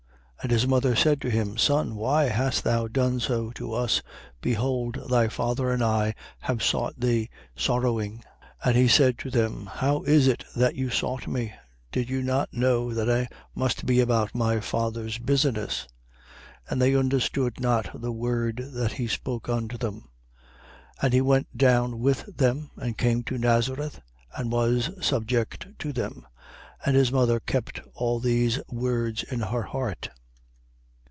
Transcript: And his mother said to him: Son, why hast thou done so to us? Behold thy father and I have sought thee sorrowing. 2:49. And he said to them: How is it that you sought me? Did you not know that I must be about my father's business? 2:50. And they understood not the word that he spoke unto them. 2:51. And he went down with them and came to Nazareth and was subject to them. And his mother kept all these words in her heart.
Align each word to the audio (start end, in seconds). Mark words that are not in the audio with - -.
And 0.43 0.49
his 0.49 0.65
mother 0.65 0.95
said 0.95 1.21
to 1.21 1.29
him: 1.29 1.55
Son, 1.55 1.95
why 1.95 2.23
hast 2.23 2.63
thou 2.63 2.87
done 2.87 3.19
so 3.19 3.51
to 3.51 3.73
us? 3.75 4.01
Behold 4.41 4.97
thy 5.07 5.27
father 5.27 5.69
and 5.69 5.83
I 5.83 6.15
have 6.39 6.63
sought 6.63 6.99
thee 6.99 7.29
sorrowing. 7.55 8.23
2:49. 8.63 8.65
And 8.65 8.75
he 8.75 8.87
said 8.87 9.19
to 9.19 9.29
them: 9.29 9.67
How 9.67 10.01
is 10.01 10.25
it 10.27 10.43
that 10.55 10.73
you 10.73 10.89
sought 10.89 11.27
me? 11.27 11.53
Did 11.91 12.09
you 12.09 12.23
not 12.23 12.51
know 12.51 12.91
that 12.91 13.07
I 13.07 13.27
must 13.53 13.85
be 13.85 13.99
about 13.99 14.33
my 14.33 14.59
father's 14.59 15.19
business? 15.19 15.87
2:50. 16.65 16.71
And 16.71 16.81
they 16.81 16.95
understood 16.95 17.59
not 17.59 18.01
the 18.01 18.11
word 18.11 18.67
that 18.73 18.93
he 18.93 19.05
spoke 19.07 19.47
unto 19.47 19.77
them. 19.77 20.09
2:51. 21.03 21.03
And 21.03 21.13
he 21.13 21.21
went 21.21 21.55
down 21.55 21.99
with 21.99 22.25
them 22.35 22.71
and 22.77 22.97
came 22.97 23.21
to 23.25 23.37
Nazareth 23.37 24.01
and 24.35 24.51
was 24.51 24.89
subject 25.05 25.67
to 25.77 25.93
them. 25.93 26.25
And 26.83 26.95
his 26.95 27.11
mother 27.11 27.39
kept 27.39 27.79
all 27.93 28.19
these 28.19 28.59
words 28.71 29.21
in 29.21 29.41
her 29.41 29.61
heart. 29.61 30.09